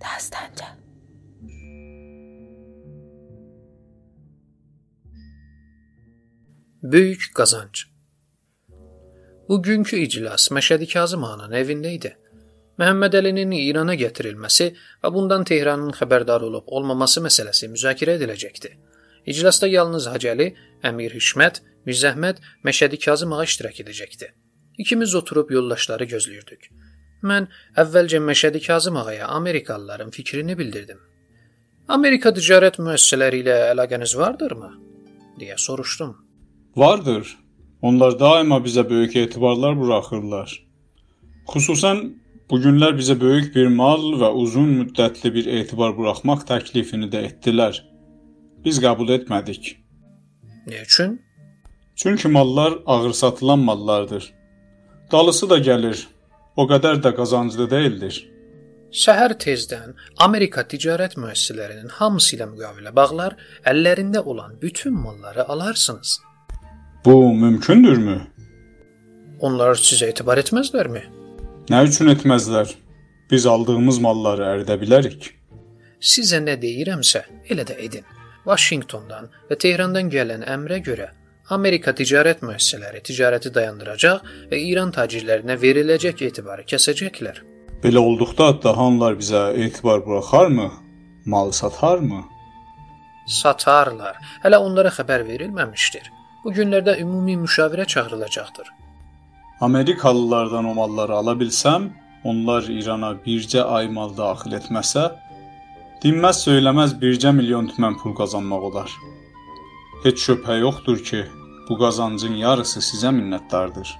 Dastanca. 0.00 0.66
Böyük 6.82 7.22
qazanc. 7.34 7.78
Bugünkü 9.48 9.96
iclas 9.96 10.50
Məşədi 10.50 10.86
Kazım 10.92 11.24
Ağanın 11.24 11.52
evində 11.52 11.92
idi. 11.92 12.12
Məhəmməd 12.80 13.16
Əlinin 13.20 13.52
İrana 13.58 13.96
gətirilməsi 14.00 14.68
və 15.02 15.10
bundan 15.12 15.44
Tehranın 15.44 15.90
xəbərdar 15.98 16.46
olub 16.48 16.70
olmaması 16.78 17.20
məsələsi 17.20 17.68
müzakirə 17.74 18.14
ediləcəkdi. 18.16 18.70
İclasda 19.26 19.68
yalnız 19.68 20.06
Hacəli, 20.08 20.54
Əmir 20.82 21.18
Hişmət, 21.18 21.60
Mirzəhməd, 21.86 22.40
Məşədi 22.64 23.02
Kazım 23.04 23.32
ağa 23.36 23.44
iştirak 23.44 23.82
edəcəkdi. 23.84 24.30
İkimiz 24.78 25.14
oturub 25.14 25.50
yoldaşları 25.50 26.04
gözləyirdik. 26.14 26.70
Mən 27.22 27.48
əvvəlcə 27.76 28.20
Məşədi 28.24 28.66
Kazım 28.66 28.96
ağaya 28.96 29.28
Amerikalıların 29.28 30.10
fikrini 30.10 30.58
bildirdim. 30.58 30.98
Amerika 31.88 32.30
ticarət 32.30 32.78
müəssisələri 32.78 33.42
ilə 33.44 33.56
əlaqəniz 33.72 34.16
vardırmı? 34.16 34.70
deyə 35.40 35.56
soruşdum. 35.56 36.16
Vardır. 36.76 37.38
Onlar 37.82 38.18
daima 38.20 38.58
bizə 38.64 38.84
böyük 38.90 39.16
etibarlar 39.16 39.76
buraxırlar. 39.78 40.52
Xüsusən 41.48 42.02
bu 42.50 42.58
günlər 42.64 42.96
bizə 42.98 43.16
böyük 43.20 43.54
bir 43.54 43.70
mal 43.72 44.04
və 44.20 44.28
uzun 44.42 44.74
müddətli 44.80 45.32
bir 45.34 45.46
etibar 45.60 45.96
buraxmaq 45.96 46.44
təklifini 46.50 47.08
də 47.14 47.24
etdilər. 47.30 47.80
Biz 48.64 48.82
qəbul 48.84 49.14
etmədik. 49.16 49.72
Nə 50.68 50.82
üçün? 50.84 51.16
Çünki 51.96 52.28
mallar 52.28 52.78
ağır 52.86 53.12
satılan 53.12 53.58
mallardır. 53.58 54.32
Dalısı 55.12 55.50
da 55.50 55.58
gəlir. 55.58 56.04
O 56.60 56.66
qədər 56.68 56.98
də 57.00 57.14
qazanclı 57.16 57.66
deyildir. 57.70 58.16
Səhər 59.02 59.32
tezdən 59.40 59.94
Amerika 60.24 60.64
ticarət 60.72 61.14
müəssisələrinin 61.22 61.92
hamısı 62.00 62.34
ilə 62.36 62.48
müqavilə 62.50 62.90
bağlar, 62.96 63.36
əllərində 63.70 64.20
olan 64.32 64.58
bütün 64.62 64.96
malları 64.98 65.46
alarsınız. 65.48 66.18
Bu 67.04 67.14
mümkündürmü? 67.44 68.18
Onlar 69.40 69.78
sizə 69.80 70.10
etibar 70.12 70.42
etməzlərmi? 70.42 71.04
Nə 71.72 71.84
üçün 71.88 72.12
etməzlər? 72.12 72.74
Biz 73.30 73.46
aldığımız 73.46 74.02
malları 74.04 74.48
əridə 74.50 74.76
bilərik. 74.82 75.30
Sizə 76.00 76.42
nə 76.44 76.58
deyirəmsə, 76.60 77.22
elə 77.54 77.64
də 77.70 77.78
edin. 77.86 78.04
Vaşinqtondan 78.44 79.30
və 79.48 79.56
Tehrandan 79.64 80.12
gələn 80.12 80.44
əmrə 80.44 80.82
görə 80.84 81.08
Amerika 81.50 81.90
ticarət 81.98 82.44
müəssisələri 82.46 83.00
ticarəti 83.06 83.50
dayandıracaq 83.54 84.26
və 84.52 84.58
İran 84.70 84.92
tacirlərinə 84.94 85.56
veriləcək 85.58 86.22
etibarı 86.28 86.62
kəsəcəklər. 86.70 87.40
Belə 87.82 87.98
olduqda 87.98 88.52
daha 88.62 88.86
onlar 88.92 89.16
bizə 89.18 89.48
etibar 89.64 90.04
buraxarmı? 90.06 90.68
Mal 91.26 91.50
satarmı? 91.50 92.20
Satarlar. 93.26 94.20
Hələ 94.44 94.60
onlara 94.62 94.92
xəbər 94.94 95.24
verilməmişdir. 95.26 96.06
Bu 96.44 96.52
günlərdə 96.54 97.00
ümumi 97.02 97.34
müşavirə 97.42 97.86
çağırılacaqdır. 97.86 98.70
Amerikalılardan 99.60 100.64
o 100.64 100.74
malları 100.74 101.14
ala 101.14 101.34
bilsəm, 101.42 101.90
onlar 102.24 102.62
İrana 102.62 103.10
bircə 103.26 103.66
ay 103.66 103.90
mal 103.90 104.14
daxil 104.16 104.54
etməsə, 104.60 105.08
dinməz 106.04 106.44
söyləməz 106.46 106.94
bircə 107.02 107.34
milyon 107.36 107.72
tümən 107.74 107.98
pul 108.00 108.14
qazanmaq 108.16 108.70
olar. 108.70 108.94
Heç 110.04 110.22
şübhə 110.28 110.60
yoxdur 110.62 111.02
ki, 111.04 111.26
bu 111.70 111.78
qazancın 111.78 112.34
yarısı 112.44 112.82
sizə 112.90 113.14
minnətdardır. 113.14 113.94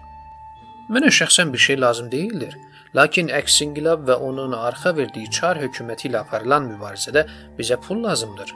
Mənə 0.91 1.11
şəxsən 1.21 1.53
bir 1.53 1.63
şey 1.67 1.81
lazım 1.81 2.11
deyildir. 2.13 2.57
Lakin 2.99 3.29
Əksingilab 3.41 4.09
və 4.09 4.17
onun 4.29 4.53
arxa 4.59 4.97
verdiyi 4.97 5.31
Çar 5.31 5.61
hökuməti 5.63 6.11
ilə 6.11 6.25
aparılan 6.25 6.67
mübarizədə 6.73 7.27
bizə 7.59 7.79
pul 7.85 8.03
lazımdır. 8.05 8.55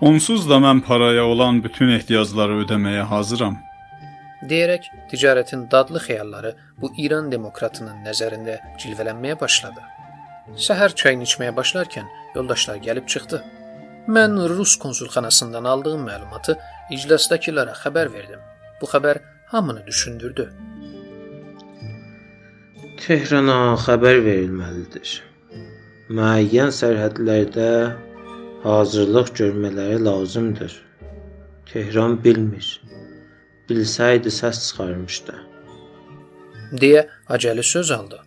Onsuz 0.00 0.48
da 0.50 0.58
mən 0.64 0.80
paraya 0.82 1.24
olan 1.24 1.62
bütün 1.64 1.94
ehtiyacları 1.98 2.64
ödəməyə 2.64 3.04
hazıram. 3.14 3.60
deyərək 4.50 4.88
ticarətin 5.10 5.68
dadlı 5.70 6.00
xəyalları 6.02 6.50
bu 6.82 6.90
İran 6.98 7.30
demokratının 7.32 8.02
nəzərində 8.06 8.56
cilvələnməyə 8.82 9.38
başladı. 9.40 9.82
Səhər 10.66 10.96
çayını 10.98 11.28
içməyə 11.28 11.52
başlarkən 11.58 12.08
yoldaşlar 12.34 12.80
gəlib 12.86 13.06
çıxdı. 13.12 13.38
Mən 14.16 14.34
Rus 14.50 14.74
konsulxanasından 14.82 15.64
aldığım 15.64 16.08
məlumatı 16.08 16.58
iclasdakılara 16.96 17.74
xəbər 17.82 18.12
verdim. 18.12 18.40
Bu 18.80 18.86
xəbər 18.92 19.20
hamını 19.52 19.86
düşündürdü. 19.86 20.48
Tehrana 23.02 23.58
xəbər 23.84 24.22
verilməlidir. 24.26 25.12
Müəyyən 26.12 26.72
sərhədlərdə 26.76 27.68
hazırlıq 28.64 29.32
görmələri 29.38 30.02
lazımdır. 30.04 30.74
Tehran 31.72 32.18
bilmir. 32.24 32.68
Bilsəydi 33.68 34.30
səs 34.40 34.60
çıxarmışdı. 34.66 35.34
deyə 36.82 37.08
Acəli 37.28 37.62
söz 37.62 37.90
aldı. 37.90 38.20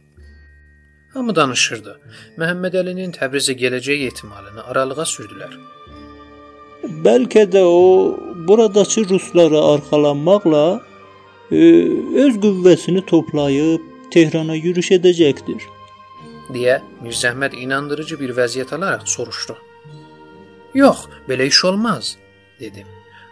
Hamı 1.13 1.35
danışırdı. 1.35 1.93
Məhəmməd 2.41 2.75
Əlinin 2.81 3.13
Təbrizə 3.15 3.55
gələcəyi 3.61 4.09
ehtimalını 4.09 4.65
aralığa 4.71 5.05
sürdülər. 5.11 5.53
Bəlkə 7.05 7.45
də 7.53 7.61
o 7.63 7.85
buradakı 8.47 9.09
ruslara 9.09 9.61
arxalanmaqla 9.73 10.81
e, 11.51 11.57
öz 12.25 12.35
qüvvəsini 12.43 13.05
toplayıb 13.05 13.81
Tehrana 14.11 14.55
yürüş 14.55 14.91
edəcəkdir. 14.97 15.61
deyə 16.53 16.79
Mirzəhməd 17.03 17.55
inandırıcı 17.57 18.19
bir 18.19 18.31
vəziyyət 18.37 18.75
alaraq 18.77 19.07
soruşdu. 19.09 19.55
Yox, 20.75 21.07
belə 21.29 21.47
iş 21.47 21.65
olmaz, 21.65 22.17
dedim. 22.59 22.87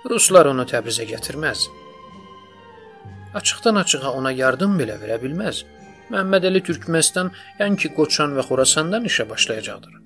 Ruslar 0.09 0.49
onu 0.51 0.65
Təbrizə 0.67 1.05
gətirməz. 1.07 1.67
Açıqdan 3.33 3.75
açığa 3.83 4.11
ona 4.19 4.31
yardım 4.31 4.77
belə 4.79 4.97
verə 5.01 5.19
bilməz. 5.23 5.63
Məhəmmədəli 6.11 6.61
Türkmənistan, 6.67 7.31
yəni 7.59 7.79
ki, 7.81 7.93
Qoçan 7.97 8.35
və 8.37 8.45
Xorasandan 8.49 9.05
işə 9.09 9.29
başlayacaqdır. 9.29 10.02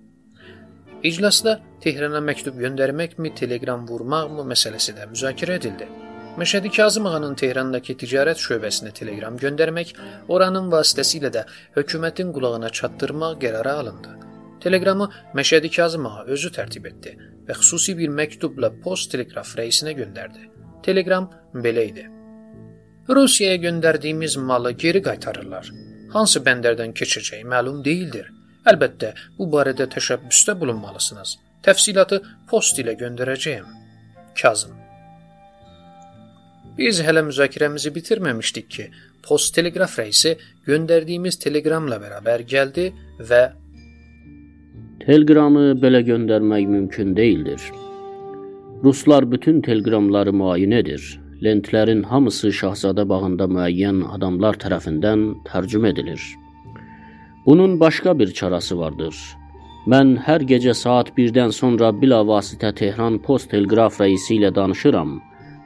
İclasda 1.03 1.59
Tehrana 1.81 2.18
məktub 2.25 2.58
göndərməkmi, 2.58 3.30
teleqram 3.38 3.84
vurmaqmı 3.88 4.44
məsələsi 4.50 4.96
də 4.97 5.06
müzakirə 5.12 5.58
edildi. 5.59 5.85
Məşədi 6.41 6.72
Kazım 6.74 7.06
ağanın 7.06 7.35
Tehrandakı 7.38 7.94
ticarət 8.02 8.41
şöbəsinə 8.41 8.94
teleqram 8.97 9.38
göndərmək, 9.38 9.94
oranın 10.34 10.72
vasitəsilə 10.74 11.30
də 11.34 11.44
hökumətin 11.78 12.34
qulağına 12.34 12.69
çatdırmaq 12.80 13.38
qərarı 13.44 13.74
alındı. 13.81 14.13
Teleqramı 14.63 15.09
Məşədi 15.38 15.69
Kazım 15.75 16.07
ağa 16.09 16.24
özü 16.34 16.50
tərtib 16.57 16.88
etdi 16.90 17.13
və 17.47 17.57
xüsusi 17.59 17.97
bir 17.97 18.09
məktubla 18.22 18.72
post 18.81 19.12
teleqraf 19.13 19.53
rəisinə 19.59 19.94
göndərdi. 19.97 20.50
Teleqram 20.86 21.30
belə 21.53 21.86
idi: 21.91 22.07
Rusiyaya 23.09 23.62
göndərdiyimiz 23.68 24.40
malı 24.40 24.72
geri 24.72 25.02
qaytarırlar. 25.02 25.69
Hansı 26.13 26.41
bəndərdən 26.41 26.97
keçəcəyi 26.97 27.46
məlum 27.46 27.84
deyildir. 27.86 28.34
Əlbəttə, 28.67 29.13
bu 29.38 29.47
barədə 29.53 29.88
təşəbbüsdə 29.94 30.57
bulunmalısınız. 30.59 31.38
Təfsilatı 31.63 32.19
post 32.50 32.79
ilə 32.81 32.97
göndərəcəyəm. 33.00 33.67
Kazım. 34.41 34.73
Biz 36.77 37.00
hələ 37.07 37.23
müzakirəmizi 37.25 37.94
bitirməmişdik 37.95 38.67
ki, 38.75 38.89
post 39.25 39.56
teleqraf 39.56 39.95
rəisi 40.00 40.35
göndərdiyimiz 40.67 41.39
teleqramla 41.44 41.97
bərabər 42.03 42.44
gəldi 42.56 42.91
və 43.29 43.41
Teleqramı 45.07 45.77
belə 45.81 46.01
göndərmək 46.03 46.66
mümkün 46.67 47.16
deyildir. 47.16 47.61
Ruslar 48.83 49.25
bütün 49.31 49.61
teleqramları 49.63 50.33
müayinə 50.35 50.81
edir. 50.83 51.06
Lentlərin 51.45 52.01
hamısı 52.11 52.51
Şahzadə 52.59 53.06
bağında 53.09 53.47
müəyyən 53.56 54.03
adamlar 54.17 54.59
tərəfindən 54.63 55.24
tərcümə 55.47 55.94
edilir. 55.95 56.19
Bunun 57.47 57.79
başqa 57.79 58.19
bir 58.19 58.33
çarası 58.33 58.79
vardır. 58.79 59.15
Mən 59.88 60.17
hər 60.27 60.44
gecə 60.44 60.73
saat 60.75 61.13
1-dən 61.17 61.51
sonra 61.55 61.94
bilavasitə 62.01 62.73
Tehran 62.75 63.21
Post 63.23 63.49
Teleqraf 63.51 64.01
rəisi 64.03 64.35
ilə 64.35 64.55
danışıram. 64.55 65.21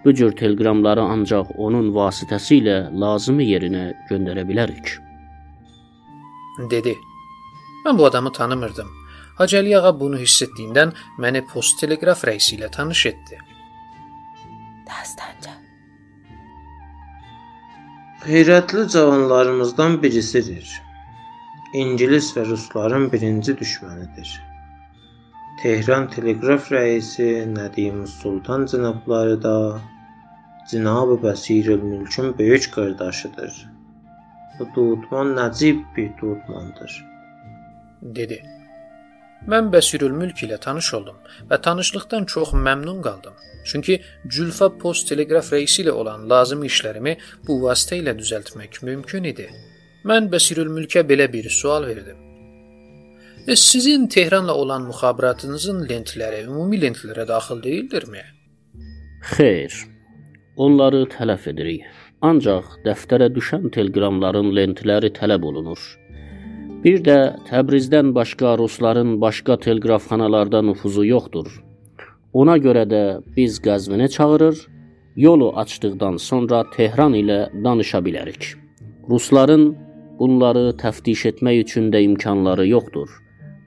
Bu 0.05 0.13
cür 0.13 0.31
teleqramları 0.31 1.01
ancaq 1.01 1.55
onun 1.57 1.89
vasitəsilə 1.93 2.77
lazımi 3.01 3.45
yerinə 3.53 3.85
göndərə 4.09 4.45
bilərik. 4.49 4.97
dedi. 6.69 6.97
Mən 7.85 7.97
bu 7.97 8.05
adamı 8.05 8.31
tanımırdım. 8.31 8.89
Hacəli 9.39 9.77
ağa 9.77 9.99
bunu 9.99 10.19
hiss 10.19 10.41
etdiyindən 10.45 10.93
məni 11.23 11.41
post 11.53 11.79
teleqraf 11.81 12.25
rəisi 12.29 12.57
ilə 12.57 12.69
tanış 12.77 13.05
etdi. 13.11 13.39
Dastanca. 14.89 15.53
Qeyrətli 18.25 18.89
cavanlarımızdan 18.93 20.03
birisidir. 20.03 20.81
İngilis 21.73 22.33
və 22.35 22.43
rusların 22.49 23.11
birinci 23.11 23.53
düşmənidir. 23.59 24.31
Tehran 25.61 26.09
teleqraf 26.11 26.67
rəisi 26.73 27.27
Nədim 27.53 28.01
Sultan 28.13 28.65
cənabları 28.71 29.37
da 29.43 29.55
Cənab 30.71 31.13
Bəsirül 31.23 31.81
Mülkün 31.83 32.37
böyük 32.39 32.67
qardaşıdır. 32.73 33.53
Bu 34.59 34.67
Dudman 34.75 35.31
nəcib 35.37 35.79
bir 35.95 36.11
Dudmandır. 36.21 37.05
dedi. 38.01 38.41
Mən 39.47 39.71
Bəsirül 39.73 40.13
Mülk 40.13 40.43
ilə 40.45 40.59
tanış 40.61 40.93
oldum 40.93 41.17
və 41.49 41.61
tanışlıqdan 41.67 42.25
çox 42.33 42.53
məmnun 42.67 43.01
qaldım. 43.01 43.33
Çünki 43.65 44.01
Cülfa 44.27 44.69
Post 44.77 45.07
Teleqraf 45.09 45.53
rəisi 45.53 45.85
ilə 45.85 45.93
olan 46.03 46.29
lazımi 46.29 46.67
işlərimi 46.67 47.17
bu 47.47 47.61
vasitə 47.65 48.01
ilə 48.01 48.13
düzəltmək 48.17 48.81
mümkün 48.83 49.23
idi. 49.23 49.47
Mən 50.09 50.31
Bəsirül 50.33 50.69
Mülkə 50.73 51.03
belə 51.05 51.27
bir 51.33 51.49
sual 51.49 51.85
verdim. 51.85 52.17
E, 53.47 53.55
sizin 53.55 54.07
Tehranla 54.07 54.53
olan 54.55 54.87
müxabiratınızın 54.89 55.83
lentləri 55.89 56.43
ümumi 56.47 56.79
lentlərə 56.81 57.27
daxil 57.27 57.61
deyildirmi? 57.63 58.23
Xeyr. 59.35 59.73
Onları 60.57 61.03
tələf 61.15 61.47
edirik. 61.51 61.85
Ancaq 62.21 62.65
dəftərə 62.85 63.29
düşən 63.33 63.69
teleqramların 63.75 64.49
lentləri 64.57 65.09
tələb 65.13 65.45
olunur. 65.49 65.79
Bir 66.83 67.01
də 67.05 67.17
Təbrizdən 67.49 68.09
başqa 68.17 68.55
rusların 68.57 69.19
başqa 69.21 69.59
teleqrafxanalarda 69.65 70.61
nüfuzu 70.65 71.05
yoxdur. 71.05 71.49
Ona 72.33 72.57
görə 72.57 72.87
də 72.89 73.03
biz 73.37 73.59
Qəzvinə 73.61 74.09
çağırır, 74.09 74.57
yolu 75.15 75.53
açdıqdan 75.61 76.17
sonra 76.17 76.63
Tehran 76.73 77.13
ilə 77.13 77.39
danışa 77.63 78.01
bilərik. 78.05 78.53
Rusların 79.09 79.90
bunları 80.21 80.65
təftiş 80.83 81.25
etmək 81.31 81.63
üçün 81.65 81.89
də 81.93 82.03
imkanları 82.05 82.67
yoxdur. 82.69 83.09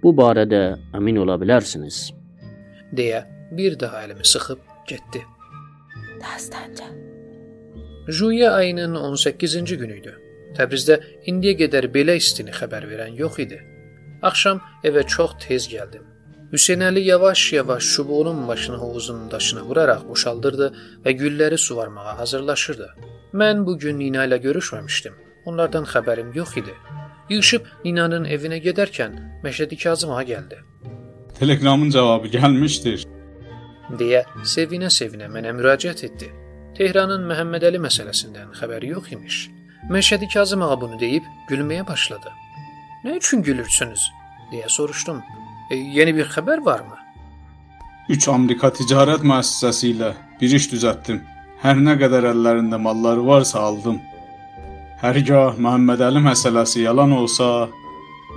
Bu 0.02 0.12
barədə 0.20 0.62
əmin 0.98 1.16
ola 1.24 1.36
bilərsiniz. 1.42 2.12
deyə 2.98 3.24
bir 3.58 3.80
daha 3.80 4.04
əlimi 4.04 4.24
sıxıb 4.32 4.60
getdi. 4.88 5.22
Dastanca. 6.22 6.86
Juya 8.08 8.52
ayının 8.52 8.94
18-ci 8.94 9.76
günü 9.82 9.98
idi. 10.00 10.12
Təbrizdə 10.56 11.00
indiyə 11.30 11.56
qədər 11.62 11.88
belə 11.96 12.14
istini 12.22 12.52
xəbər 12.54 12.86
verən 12.90 13.16
yox 13.18 13.38
idi. 13.46 13.58
Axşam 14.22 14.60
evə 14.88 15.02
çox 15.14 15.34
tez 15.46 15.66
gəldim. 15.72 16.04
Hüseynəli 16.52 17.02
yavaş-yavaş 17.12 17.84
çubuğunun 17.94 18.48
başını 18.48 18.76
hovuzun 18.76 19.30
daşına 19.30 19.62
vuraraq 19.68 20.08
boşaldırdı 20.08 20.68
və 21.04 21.16
gülləri 21.20 21.58
suvarmağa 21.58 22.18
hazırlaşırdı. 22.18 22.88
Mən 23.40 23.66
bu 23.66 23.78
gün 23.78 23.98
Nina 23.98 24.26
ilə 24.28 24.38
görüşməmişdim. 24.46 25.23
Onlardan 25.44 25.84
xəbərim 25.84 26.30
yox 26.36 26.56
idi. 26.60 26.74
Yığışıb 27.30 27.66
Ninanın 27.84 28.24
evinə 28.24 28.60
gedərkən 28.64 29.18
Məşədi 29.44 29.76
Kazım 29.82 30.10
ağa 30.12 30.22
gəldi. 30.32 30.58
Teleqramın 31.38 31.90
cavabı 31.90 32.28
gəlmişdir. 32.36 33.04
deyə 34.00 34.24
sevinə-sevinə 34.54 35.28
mənə 35.28 35.52
müraciət 35.58 36.04
etdi. 36.08 36.30
Tehranın 36.76 37.26
Məhəmmədəli 37.30 37.78
məsələsindən 37.86 38.54
xəbəri 38.58 38.92
yox 38.94 39.12
imiş. 39.12 39.36
Məşədi 39.90 40.32
Kazım 40.32 40.62
ağa 40.62 40.80
bunu 40.80 41.00
deyib 41.00 41.24
gülməyə 41.50 41.86
başladı. 41.86 42.30
"Nə 43.04 43.16
üçün 43.16 43.42
gülürsünüz?" 43.42 44.02
deyə 44.52 44.68
soruşdum. 44.68 45.22
E, 45.70 45.76
yeni 45.76 46.16
bir 46.16 46.26
xəbər 46.34 46.64
varmı? 46.64 46.96
3 48.08 48.28
Amerika 48.28 48.68
ticarət 48.68 49.22
müəssisəsi 49.30 49.92
ilə 49.94 50.10
bir 50.40 50.50
iş 50.58 50.66
düzəltdim. 50.72 51.20
Hər 51.62 51.76
nə 51.86 51.94
qədər 52.00 52.26
əllərində 52.32 52.78
malları 52.86 53.26
varsa 53.26 53.60
aldım. 53.60 54.00
Hərgah 55.04 55.58
Məhəmmədəli 55.60 56.20
məsələsi 56.24 56.86
yalan 56.86 57.10
olsa, 57.12 57.46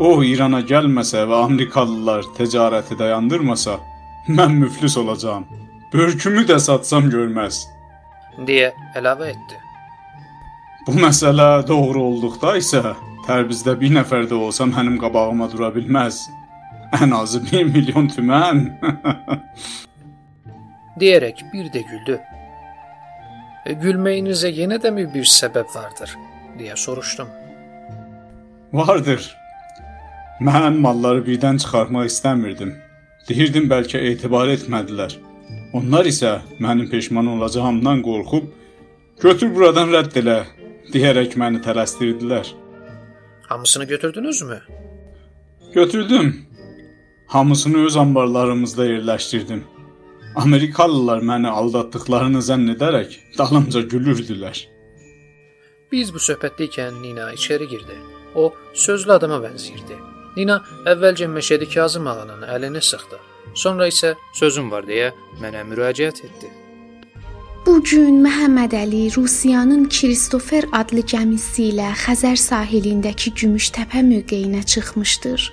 o 0.03 0.09
İrana 0.27 0.59
gəlməsə 0.67 1.21
və 1.29 1.37
Amerikalılar 1.45 2.27
ticarəti 2.35 2.97
dayandırmasa, 2.99 3.77
mən 4.27 4.57
müflis 4.59 4.97
olacağam. 4.99 5.45
Börkümü 5.93 6.43
də 6.49 6.59
satsam 6.59 7.07
görməz. 7.13 7.61
deyə 8.49 8.73
əlavə 8.99 9.31
etdi. 9.31 9.61
Bu 10.87 10.97
məsələ 10.99 11.67
doğru 11.67 12.03
olduqda 12.09 12.57
isə 12.59 12.83
Təbrizdə 13.27 13.79
bir 13.79 13.95
nəfər 14.01 14.27
də 14.27 14.35
olsa 14.35 14.67
mənim 14.67 14.99
qabağıma 14.99 15.47
dura 15.51 15.71
bilməz. 15.71 16.19
Ən 16.99 17.15
azı 17.15 17.45
1 17.51 17.63
milyon 17.71 18.11
tümən. 18.11 18.65
deyərək 20.99 21.47
bir 21.53 21.71
də 21.71 21.87
güldü. 21.89 22.21
E, 23.65 23.73
gülməyinizə 23.73 24.51
yenə 24.51 24.83
də 24.83 24.91
mi 24.91 25.07
bir 25.13 25.27
səbəb 25.39 25.75
vardır? 25.75 26.15
Deyə 26.59 26.75
soruşdum. 26.77 27.27
Vardır. 28.73 29.23
Mən 30.41 30.81
malları 30.83 31.23
birdən 31.25 31.57
çıxarmaq 31.63 32.09
istəmirdim. 32.11 32.75
Deyirdim 33.29 33.65
bəlkə 33.71 34.01
etibar 34.11 34.51
etmədilər. 34.53 35.17
Onlar 35.73 36.05
isə 36.05 36.39
mənim 36.63 36.89
peşman 36.91 37.27
olacağımdan 37.27 38.03
qorxub 38.05 38.45
götür 39.23 39.49
buradan 39.55 39.91
rədd 39.95 40.19
elə 40.21 40.37
deyərək 40.93 41.35
məni 41.41 41.63
tələsdirdilər. 41.65 42.53
Hamısını 43.47 43.85
götürdünüzmü? 43.93 44.59
Götürdüm. 45.73 46.45
Hamısını 47.27 47.85
öz 47.85 47.97
anbarlarımızda 47.97 48.85
yerləşdirdim. 48.85 49.63
Amerikalılar 50.35 51.23
məni 51.31 51.49
aldatdıqlarını 51.49 52.41
zənn 52.49 52.75
edərək 52.75 53.19
dalımca 53.37 53.81
gülürdülər. 53.93 54.76
Biz 55.91 56.13
bu 56.13 56.19
söhbətdəykən 56.19 57.01
Nina 57.01 57.31
içəri 57.33 57.67
girdi. 57.71 57.95
O 58.35 58.53
sözlü 58.73 59.13
adama 59.13 59.39
bənzəyirdi. 59.45 59.97
Nina 60.37 60.59
əvvəlcə 60.91 61.29
Məşədi 61.31 61.69
Kazım 61.73 62.07
ağanın 62.11 62.43
əlini 62.55 62.81
sıxdı. 62.83 63.19
Sonra 63.55 63.87
isə 63.87 64.15
sözüm 64.35 64.71
var 64.71 64.85
deyə 64.89 65.13
mənə 65.41 65.63
müraciət 65.69 66.23
etdi. 66.27 66.51
Bu 67.65 67.79
gün 67.83 68.19
Məhəmməd 68.23 68.75
Əli 68.83 69.01
Rusiyanın 69.15 69.87
Kristofer 69.91 70.67
adlı 70.79 71.01
gəmisi 71.13 71.71
ilə 71.71 71.89
Xəzər 72.03 72.37
sahilindəki 72.39 73.33
Gümüştəpə 73.39 74.03
mövqeyinə 74.11 74.63
çıxmışdır. 74.73 75.49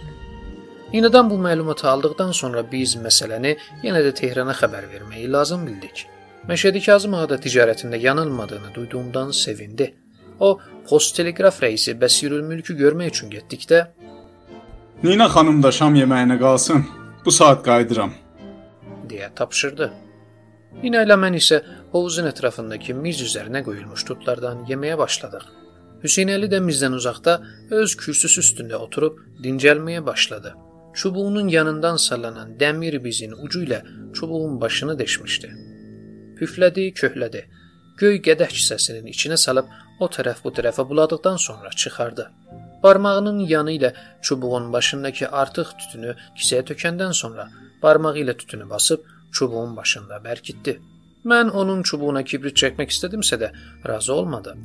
Ninadan 0.92 1.30
bu 1.30 1.38
məlumatı 1.46 1.88
aldıqdan 1.90 2.32
sonra 2.32 2.62
biz 2.72 2.94
məsələni 3.06 3.56
yenə 3.86 4.02
də 4.06 4.12
Tehrana 4.20 4.54
xəbər 4.54 4.90
verməyi 4.92 5.30
lazım 5.32 5.66
bildik. 5.66 6.06
Məşədi 6.48 6.84
Kazım 6.86 7.14
ağa 7.18 7.28
da 7.28 7.38
ticarətində 7.46 7.98
yanılmadığını 7.98 8.74
duyduğumdan 8.74 9.30
sevindi. 9.30 9.94
O, 10.40 10.58
post 10.88 11.16
teleqraf 11.16 11.62
rəisi 11.62 11.94
Bəsirül 12.00 12.42
Mülkü 12.42 12.76
görmək 12.78 13.14
üçün 13.14 13.30
getdikdə 13.30 13.86
Nina 15.04 15.26
xanım 15.28 15.62
da 15.62 15.70
şam 15.72 15.94
yeməyinə 15.98 16.38
qalsın. 16.40 16.84
Bu 17.24 17.30
saat 17.30 17.64
qayıdıram. 17.64 18.12
deyə 19.10 19.28
tapşırdı. 19.34 19.90
Nina 20.82 21.02
ilə 21.06 21.16
mən 21.24 21.36
isə 21.38 21.58
hovuzun 21.92 22.28
ətrafındakı 22.30 22.94
miz 23.04 23.20
üzərinə 23.26 23.62
qoyulmuş 23.66 24.04
tutlardan 24.08 24.64
yeməyə 24.70 24.96
başladıq. 24.98 25.44
Hüseynəli 26.04 26.48
də 26.52 26.60
mizdən 26.68 26.96
uzaqda 26.98 27.34
öz 27.80 27.96
kürsüsü 28.00 28.40
üstündə 28.44 28.80
oturub 28.86 29.20
dincəlməyə 29.44 30.06
başladı. 30.06 30.54
Çubuğunun 30.94 31.48
yanından 31.48 31.96
sallanan 31.96 32.56
dəmir 32.60 32.98
bizin 33.04 33.32
ucu 33.32 33.62
ilə 33.66 33.80
çubuğun 34.14 34.60
başını 34.60 34.98
deşmişdi. 34.98 35.48
Püflədi, 36.38 36.84
köhlədi. 37.00 37.44
Göy 38.00 38.20
qədəh 38.26 38.50
kisəsinin 38.56 39.06
içinə 39.14 39.36
salıb 39.36 39.70
o 40.00 40.08
tərəf 40.16 40.42
bu 40.44 40.50
tərəfə 40.56 40.88
buladıqdan 40.88 41.36
sonra 41.36 41.70
çıxardı. 41.70 42.30
Barmağının 42.82 43.38
yanı 43.38 43.72
ilə 43.72 43.90
çubuğun 44.22 44.72
başındakı 44.72 45.28
artıq 45.28 45.74
tütünü 45.80 46.14
kisəyə 46.38 46.64
tökəndən 46.70 47.12
sonra 47.12 47.48
barmağı 47.82 48.18
ilə 48.24 48.36
tütünü 48.36 48.70
basıb 48.70 49.00
çubuğun 49.32 49.76
başında 49.76 50.20
bərkitdi. 50.26 50.78
Mən 51.24 51.50
onun 51.50 51.82
çubuğuna 51.82 52.22
kibrit 52.22 52.56
çəkmək 52.62 52.90
istədimsə 52.94 53.38
də 53.42 53.52
razı 53.88 54.12
olmadı. 54.14 54.56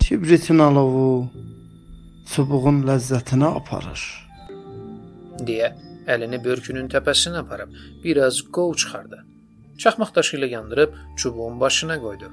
Kibritin 0.00 0.58
alovu 0.58 1.28
çubuğun 2.34 2.84
ləzzətinə 2.88 3.50
aparır. 3.60 4.00
deyə 5.48 5.68
əlini 6.14 6.38
börkünün 6.44 6.88
təpəsinə 6.92 7.40
aparıb 7.44 7.70
biraz 8.04 8.40
qov 8.56 8.74
çıxardı. 8.80 9.18
Çaxmaq 9.78 10.14
daşı 10.16 10.36
ilə 10.36 10.48
yandırıb 10.56 10.90
çubuğun 11.16 11.60
başına 11.60 11.96
qoydu. 12.00 12.28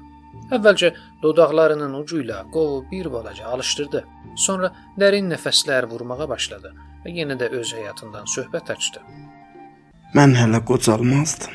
Əvvəlcə 0.52 0.92
dodaqlarının 1.22 1.94
ucu 2.00 2.22
ilə 2.24 2.42
qovu 2.54 2.82
bir 2.90 3.10
balaca 3.12 3.46
alışdırdı. 3.54 4.04
Sonra 4.36 4.72
dərin 4.98 5.30
nəfəslər 5.32 5.88
vurmağa 5.90 6.28
başladı 6.28 6.74
və 7.04 7.14
yenə 7.18 7.38
də 7.40 7.52
öz 7.60 7.72
həyatından 7.78 8.28
söhbət 8.36 8.74
açdı. 8.74 9.00
Mən 10.16 10.36
hələ 10.36 10.60
qocalmazdım. 10.68 11.54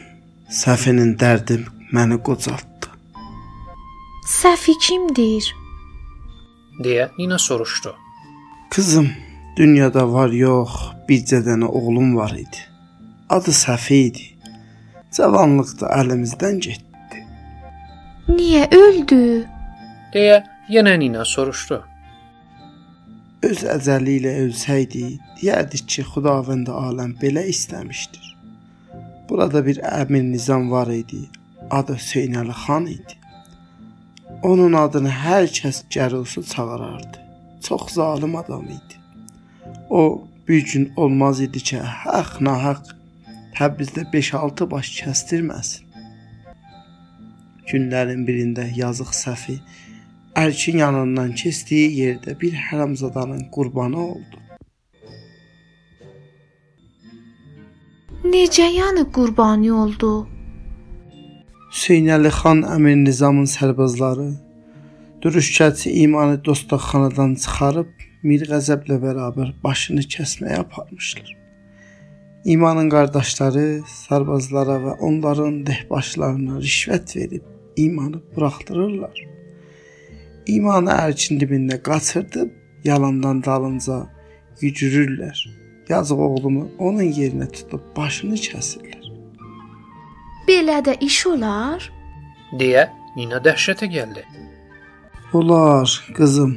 Səfinin 0.49 1.15
dərdi 1.19 1.59
məni 1.93 2.17
qocaltdı. 2.23 2.91
Səfi 4.27 4.73
kimdir? 4.87 5.53
deyə 6.83 7.09
Nina 7.17 7.37
soruşdu. 7.39 7.95
Qızım, 8.69 9.09
dünyada 9.57 10.03
var 10.13 10.29
yox, 10.29 10.71
bircə 11.09 11.41
dənə 11.45 11.65
oğlum 11.65 12.15
var 12.15 12.33
idi. 12.37 12.61
Adı 13.29 13.51
Səfi 13.51 14.01
idi. 14.09 14.25
Cavanlıqda 15.17 15.89
əlimizdən 15.99 16.59
getdi. 16.61 16.86
Niyə 18.27 18.65
öldü? 18.75 19.47
deyə 20.13 20.41
yenə 20.73 20.95
Nina 20.99 21.23
soruşdu. 21.25 21.77
Öz 23.47 23.61
əcəli 23.75 24.17
ilə 24.19 24.33
ölsəydi, 24.43 25.03
deyərdik 25.39 25.85
ki, 25.93 26.03
Xudavənd 26.11 26.71
aləm 26.73 27.13
belə 27.21 27.45
istəmişdir. 27.53 28.25
Burada 29.29 29.61
bir 29.67 29.79
əmir 29.91 30.25
nizam 30.31 30.67
var 30.71 30.91
idi. 30.91 31.21
Adı 31.77 31.97
Hüseynəli 31.99 32.55
xan 32.65 32.87
idi. 32.97 33.15
Onun 34.49 34.75
adını 34.83 35.11
hər 35.23 35.47
kəs 35.59 35.83
gərusu 35.93 36.43
çağırardı. 36.51 37.23
Çox 37.63 37.89
zalım 37.95 38.35
adam 38.35 38.65
idi. 38.65 38.95
O 39.89 40.27
bir 40.47 40.65
gün 40.71 40.93
olmaz 40.95 41.41
idi 41.41 41.59
ki, 41.59 41.79
haqq 41.79 42.39
nahaq 42.41 42.95
Təbrizdə 43.57 44.03
5-6 44.13 44.71
baş 44.71 44.89
kəstirməsin. 45.01 45.86
Günlərin 47.67 48.23
birində 48.27 48.63
yazıq 48.75 49.09
Səfi 49.11 49.57
Ərkin 50.37 50.77
yanından 50.79 51.31
keçdiyi 51.39 51.87
yerdə 51.97 52.35
bir 52.41 52.53
hərəmzadanın 52.67 53.47
qurbanı 53.55 53.97
oldu. 54.03 54.41
Necə 58.27 58.67
yəni 58.69 59.07
qurbani 59.15 59.71
oldu? 59.73 60.11
Hüseynəli 61.71 62.31
xan 62.37 62.61
Əmir 62.75 63.01
Nizamın 63.01 63.49
sərbazları 63.49 64.27
dürüşkəçi 65.25 65.95
imanı 66.03 66.37
dostluqxanadan 66.45 67.35
çıxarıb 67.41 68.07
Mir 68.23 68.47
Qəzəblə 68.53 69.01
bərabər 69.03 69.51
başını 69.65 70.05
kəsməyə 70.15 70.61
aparmışlar. 70.67 71.35
İmanın 72.55 72.93
qardaşları 72.93 73.67
sərbazlara 73.97 74.79
və 74.87 74.97
onların 75.11 75.61
dehbaşlarına 75.67 76.63
rişvət 76.63 77.15
verib 77.19 77.56
imanı 77.77 78.21
buraxdırırlar. 78.35 79.23
İmanı 80.47 80.91
ərkin 80.91 81.39
dibində 81.41 81.77
qaçırdıb 81.83 82.51
yalandan 82.83 83.43
dalınca 83.43 84.05
gücürürlər. 84.61 85.37
Yazıq 85.89 86.19
oğlumu 86.19 86.67
onun 86.79 87.11
yerinə 87.19 87.47
tutub 87.51 87.83
başını 87.97 88.39
kəsirlər. 88.47 89.03
Belə 90.47 90.79
də 90.83 90.97
iş 91.03 91.25
olar? 91.27 91.91
deyə 92.59 92.87
Nina 93.17 93.39
dəhşətə 93.41 93.87
gəldi. 93.89 94.21
Olar, 95.33 95.89
qızım. 96.15 96.53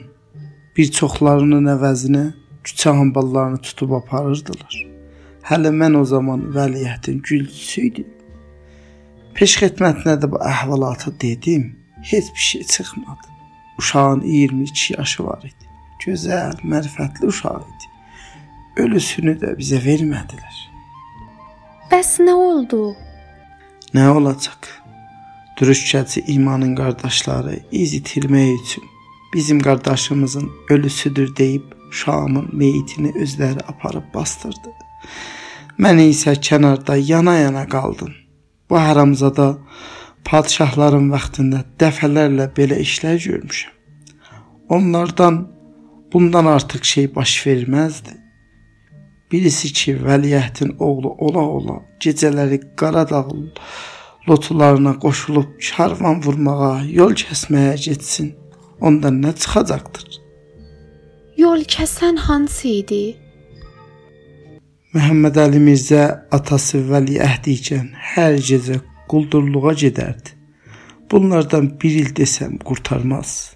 Bir 0.76 0.90
çoxlarının 0.98 1.70
əvəzinə 1.72 2.24
küçə 2.64 2.92
hamballarını 2.98 3.62
tutub 3.64 3.94
aparırdılar. 3.96 4.76
Hələ 5.48 5.72
mən 5.80 5.96
o 5.98 6.04
zaman 6.04 6.42
vəliəhtin 6.54 7.22
gülçüsü 7.26 7.86
idim. 7.88 8.10
Peşxidmətinə 9.40 10.18
də 10.20 10.28
bu 10.28 10.36
əhvalatı 10.44 11.14
dedim. 11.20 11.62
Heç 12.02 12.26
bir 12.34 12.40
şey 12.46 12.64
çıxmadı. 12.64 13.28
Uşağın 13.78 14.20
22 14.22 14.94
yaşı 14.98 15.24
var 15.24 15.40
idi. 15.44 15.68
Gözəl, 16.04 16.60
mərifətli 16.72 17.30
uşaq 17.32 17.62
idi. 17.70 17.88
Ölüsünü 18.84 19.34
də 19.40 19.54
bizə 19.56 19.80
vermədilər. 19.86 20.60
Bəs 21.88 22.12
nə 22.20 22.36
oldu? 22.36 22.82
Nə 23.96 24.10
olacaq? 24.12 24.68
Dürüşkəçi 25.56 26.26
imanın 26.36 26.76
qardaşları 26.76 27.56
iz 27.72 27.94
itirmək 27.94 28.54
üçün 28.60 28.84
bizim 29.34 29.60
qardaşımızın 29.60 30.50
ölüsüdür 30.68 31.36
deyib 31.36 31.72
Şamın 31.90 32.48
meyitini 32.52 33.10
özləri 33.16 33.64
aparıb 33.68 34.14
bastırdı. 34.14 34.72
Mən 35.80 35.98
isə 36.10 36.36
kənarda 36.36 36.96
yana-yana 36.96 37.68
qaldım. 37.68 38.19
Bu 38.70 38.78
haramzada 38.78 39.46
padşahların 40.24 41.10
vaxtında 41.12 41.64
dəfələrlə 41.82 42.46
belə 42.56 42.78
işlər 42.84 43.18
görmüşəm. 43.26 43.72
Onlardan 44.68 45.40
bundan 46.12 46.46
artıq 46.46 46.84
şey 46.84 47.14
baş 47.14 47.32
verməzdi. 47.46 48.14
Birisi 49.32 49.72
ki, 49.72 49.96
vəliəhtin 50.06 50.76
oğlu 50.78 51.10
ola-ola 51.26 51.76
gecələri 52.00 52.60
Qaradağ 52.76 53.26
lotularına 54.28 54.98
qoşulub 54.98 55.48
karvan 55.70 56.22
vurmağa, 56.22 56.82
yol 57.00 57.14
kəsməyə 57.22 57.76
getsin. 57.86 58.34
Ondan 58.80 59.20
nə 59.22 59.32
çıxacaqdır? 59.40 60.20
Yol 61.36 61.62
kəsən 61.74 62.16
hansı 62.26 62.68
idi? 62.68 63.04
Məhəmməd 64.90 65.36
Əli 65.38 65.58
Mirzə 65.62 66.04
atası 66.34 66.80
Vəliəhd 66.88 67.44
ikən 67.52 67.92
hər 68.12 68.40
gecə 68.42 68.80
quldurluğa 69.12 69.74
gedərdi. 69.82 70.32
Bunlardan 71.12 71.68
bir 71.78 71.98
il 72.00 72.10
desəm 72.16 72.56
qurtarmaz. 72.66 73.54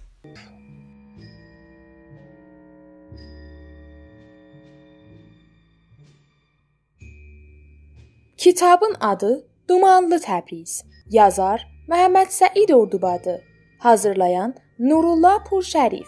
Kitabın 8.38 8.94
adı 9.00 9.32
Dumanlı 9.68 10.22
Təbriz. 10.28 10.84
Yazar 11.10 11.66
Məhəmməd 11.90 12.30
Səid 12.38 12.70
Ordubadı. 12.78 13.40
Hazırlayan 13.82 14.54
Nurullah 14.78 15.42
Purşərif. 15.50 16.06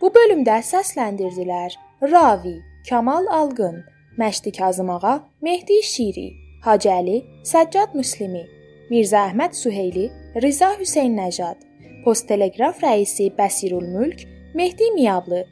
Bu 0.00 0.10
bölümdə 0.10 0.58
səsləndirdilər: 0.66 1.78
Ravi 2.02 2.58
Kamal 2.88 3.30
Alqın 3.30 3.84
Məşdi 4.18 4.52
Kazım 4.58 4.90
ağa, 4.90 5.24
Mehdi 5.42 5.82
Şiri, 5.82 6.28
Hacı 6.62 6.88
Əli, 6.88 7.16
Səccad 7.42 7.96
Müslimi, 7.98 8.44
Mirzə 8.90 9.18
Əhməd 9.30 9.56
Süheyli, 9.58 10.04
Riza 10.42 10.70
Hüseyn 10.78 11.16
Nəcad, 11.18 11.58
Post 12.04 12.28
Teleqraf 12.28 12.78
rəisi 12.84 13.26
Bəsirül 13.38 13.88
Mülk, 13.96 14.22
Mehdi 14.54 14.90
Miyablı, 14.94 15.42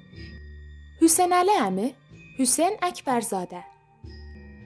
Hüseynəli 1.01 1.57
əmi, 1.67 1.89
Hüseyn 2.39 2.79
Əkbərzadə, 2.87 3.65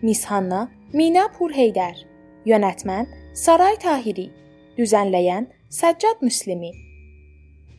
Mishanna 0.02 0.66
Mina 0.92 1.24
Purheydər, 1.38 1.96
yönetmən 2.44 3.08
Saray 3.32 3.80
Tahiri, 3.80 4.28
düzənləyən 4.76 5.48
Səccad 5.72 6.20
Müslimi. 6.20 6.74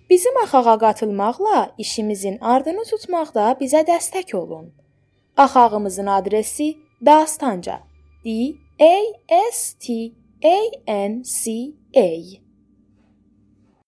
Bizim 0.10 0.38
axağa 0.44 0.78
qatılmaqla 0.80 1.76
işimizin 1.78 2.38
ardını 2.42 2.84
tutmaqda 2.90 3.54
bizə 3.62 3.86
dəstək 3.86 4.34
olun. 4.36 4.74
Axağımızın 5.38 6.06
adresi 6.06 6.78
Dastanca. 7.06 7.80
D 8.26 8.54
A 8.82 9.52
S 9.54 9.78
T 9.80 9.94
A 10.44 10.92
N 11.08 11.24
C 11.24 11.52
A 11.96 12.47